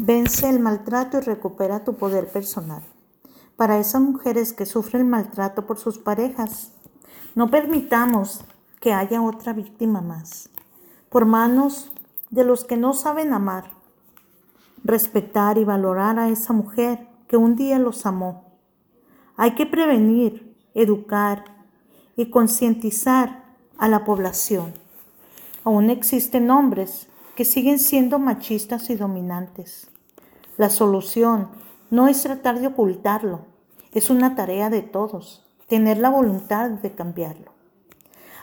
Vence 0.00 0.48
el 0.48 0.60
maltrato 0.60 1.18
y 1.18 1.22
recupera 1.22 1.82
tu 1.82 1.96
poder 1.96 2.28
personal. 2.28 2.84
Para 3.56 3.80
esas 3.80 4.00
mujeres 4.00 4.52
que 4.52 4.64
sufren 4.64 5.10
maltrato 5.10 5.66
por 5.66 5.76
sus 5.76 5.98
parejas, 5.98 6.70
no 7.34 7.50
permitamos 7.50 8.44
que 8.80 8.92
haya 8.92 9.20
otra 9.20 9.52
víctima 9.52 10.00
más, 10.00 10.50
por 11.08 11.26
manos 11.26 11.90
de 12.30 12.44
los 12.44 12.64
que 12.64 12.76
no 12.76 12.92
saben 12.92 13.32
amar, 13.32 13.72
respetar 14.84 15.58
y 15.58 15.64
valorar 15.64 16.20
a 16.20 16.28
esa 16.28 16.52
mujer 16.52 17.08
que 17.26 17.36
un 17.36 17.56
día 17.56 17.80
los 17.80 18.06
amó. 18.06 18.52
Hay 19.36 19.56
que 19.56 19.66
prevenir, 19.66 20.56
educar 20.74 21.44
y 22.14 22.30
concientizar 22.30 23.56
a 23.78 23.88
la 23.88 24.04
población. 24.04 24.74
Aún 25.64 25.90
existen 25.90 26.52
hombres 26.52 27.08
que 27.38 27.44
siguen 27.44 27.78
siendo 27.78 28.18
machistas 28.18 28.90
y 28.90 28.96
dominantes. 28.96 29.86
La 30.56 30.70
solución 30.70 31.50
no 31.88 32.08
es 32.08 32.24
tratar 32.24 32.58
de 32.58 32.66
ocultarlo, 32.66 33.42
es 33.92 34.10
una 34.10 34.34
tarea 34.34 34.70
de 34.70 34.82
todos, 34.82 35.46
tener 35.68 35.98
la 35.98 36.10
voluntad 36.10 36.68
de 36.68 36.90
cambiarlo. 36.96 37.52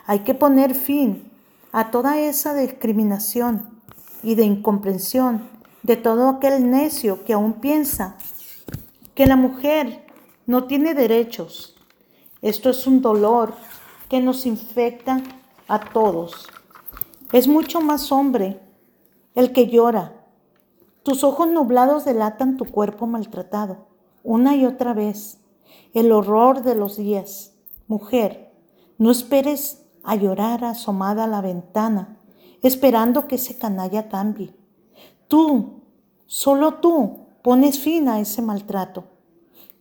Hay 0.06 0.20
que 0.20 0.32
poner 0.32 0.74
fin 0.74 1.30
a 1.72 1.90
toda 1.90 2.18
esa 2.18 2.54
discriminación 2.54 3.68
y 4.22 4.34
de 4.34 4.44
incomprensión 4.44 5.46
de 5.82 5.96
todo 5.96 6.30
aquel 6.30 6.70
necio 6.70 7.22
que 7.26 7.34
aún 7.34 7.52
piensa 7.60 8.16
que 9.14 9.26
la 9.26 9.36
mujer 9.36 10.06
no 10.46 10.64
tiene 10.64 10.94
derechos. 10.94 11.76
Esto 12.40 12.70
es 12.70 12.86
un 12.86 13.02
dolor 13.02 13.52
que 14.08 14.22
nos 14.22 14.46
infecta 14.46 15.20
a 15.68 15.80
todos. 15.80 16.46
Es 17.30 17.46
mucho 17.46 17.82
más 17.82 18.10
hombre 18.10 18.62
el 19.36 19.52
que 19.52 19.68
llora. 19.68 20.24
Tus 21.04 21.22
ojos 21.22 21.46
nublados 21.46 22.04
delatan 22.04 22.56
tu 22.56 22.64
cuerpo 22.64 23.06
maltratado, 23.06 23.86
una 24.24 24.56
y 24.56 24.66
otra 24.66 24.92
vez. 24.94 25.38
El 25.92 26.10
horror 26.10 26.62
de 26.62 26.74
los 26.74 26.96
días. 26.96 27.54
Mujer, 27.86 28.52
no 28.98 29.10
esperes 29.10 29.84
a 30.02 30.16
llorar 30.16 30.64
asomada 30.64 31.24
a 31.24 31.28
la 31.28 31.42
ventana, 31.42 32.18
esperando 32.62 33.28
que 33.28 33.36
ese 33.36 33.58
canalla 33.58 34.08
cambie. 34.08 34.54
Tú, 35.28 35.82
solo 36.24 36.76
tú, 36.76 37.26
pones 37.42 37.78
fin 37.78 38.08
a 38.08 38.20
ese 38.20 38.40
maltrato. 38.40 39.04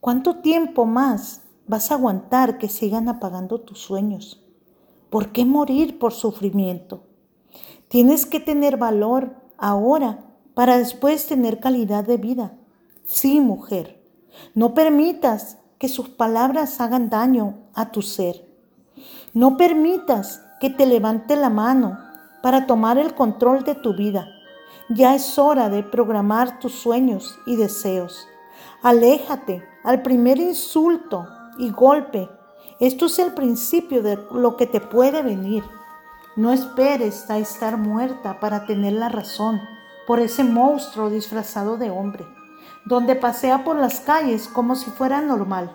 ¿Cuánto 0.02 0.38
tiempo 0.42 0.86
más 0.86 1.44
vas 1.66 1.92
a 1.92 1.96
aguantar 1.96 2.58
que 2.58 2.68
sigan 2.68 3.08
apagando 3.08 3.62
tus 3.62 3.80
sueños? 3.80 4.44
¿Por 5.10 5.32
qué 5.32 5.46
morir 5.46 5.98
por 5.98 6.12
sufrimiento? 6.12 7.04
Tienes 7.88 8.26
que 8.26 8.42
tener 8.42 8.76
valor 8.76 9.45
ahora 9.58 10.20
para 10.54 10.78
después 10.78 11.28
tener 11.28 11.60
calidad 11.60 12.04
de 12.04 12.18
vida. 12.18 12.54
Sí, 13.06 13.40
mujer, 13.40 14.02
no 14.54 14.74
permitas 14.74 15.58
que 15.78 15.88
sus 15.88 16.10
palabras 16.10 16.80
hagan 16.82 17.10
daño 17.10 17.56
a 17.74 17.92
tu 17.92 18.02
ser. 18.02 18.46
No 19.34 19.58
permitas 19.58 20.42
que 20.60 20.70
te 20.70 20.86
levante 20.86 21.36
la 21.36 21.50
mano 21.50 22.00
para 22.42 22.66
tomar 22.66 22.98
el 22.98 23.14
control 23.14 23.64
de 23.64 23.76
tu 23.76 23.94
vida. 23.96 24.28
Ya 24.90 25.16
es 25.16 25.38
hora 25.38 25.70
de 25.70 25.84
programar 25.84 26.60
tus 26.60 26.74
sueños 26.74 27.38
y 27.46 27.56
deseos. 27.56 28.28
Aléjate 28.82 29.64
al 29.84 30.02
primer 30.02 30.38
insulto 30.38 31.28
y 31.58 31.72
golpe. 31.72 32.30
Esto 32.80 33.08
es 33.08 33.20
el 33.20 33.34
principio 33.34 34.04
de 34.04 34.20
lo 34.32 34.58
que 34.58 34.68
te 34.68 34.80
puede 34.80 35.22
venir. 35.22 35.64
No 36.38 36.52
esperes 36.52 37.30
a 37.30 37.38
estar 37.38 37.78
muerta 37.78 38.42
para 38.42 38.66
tener 38.66 38.92
la 38.92 39.08
razón 39.08 39.62
por 40.06 40.20
ese 40.20 40.44
monstruo 40.44 41.10
disfrazado 41.10 41.78
de 41.78 41.90
hombre, 41.90 42.26
donde 42.86 43.16
pasea 43.16 43.64
por 43.64 43.78
las 43.78 44.02
calles 44.02 44.50
como 44.50 44.76
si 44.76 44.92
fuera 44.92 45.22
normal. 45.22 45.74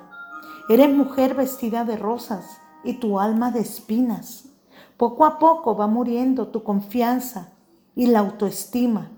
Eres 0.69 0.95
mujer 0.95 1.35
vestida 1.35 1.87
de 1.87 1.97
rosas 1.97 2.61
y 2.85 2.95
tu 3.01 3.19
alma 3.19 3.51
de 3.51 3.61
espinas. 3.61 4.51
Poco 4.99 5.25
a 5.25 5.39
poco 5.39 5.79
va 5.79 5.87
muriendo 5.87 6.49
tu 6.49 6.63
confianza 6.63 7.55
y 7.95 8.09
la 8.09 8.19
autoestima. 8.19 9.11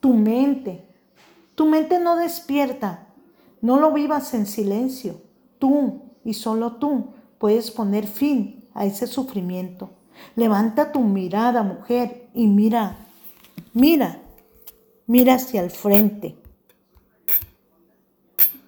Tu 0.00 0.12
mente, 0.12 0.88
tu 1.54 1.66
mente 1.66 2.00
no 2.00 2.16
despierta. 2.16 3.06
No 3.60 3.78
lo 3.78 3.92
vivas 3.92 4.34
en 4.34 4.44
silencio. 4.44 5.20
Tú 5.60 6.02
y 6.24 6.34
solo 6.34 6.72
tú 6.72 7.14
puedes 7.38 7.70
poner 7.70 8.08
fin 8.08 8.68
a 8.74 8.84
ese 8.86 9.06
sufrimiento. 9.06 9.90
Levanta 10.36 10.92
tu 10.92 11.00
mirada, 11.00 11.62
mujer, 11.62 12.28
y 12.34 12.46
mira, 12.46 12.96
mira, 13.72 14.20
mira 15.06 15.34
hacia 15.34 15.62
el 15.62 15.70
frente. 15.70 16.36